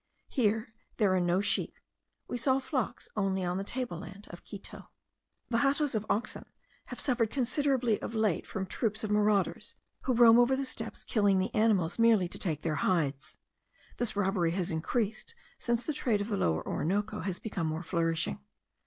[0.29, 1.77] Here there are no sheep:
[2.27, 4.89] we saw flocks only on the table land of Quito.
[5.49, 6.45] The hatos of oxen
[6.85, 9.75] have suffered considerably of late from troops of marauders,
[10.05, 13.37] who roam over the steppes killing the animals merely to take their hides.
[13.97, 18.39] This robbery has increased since the trade of the Lower Orinoco has become more flourishing.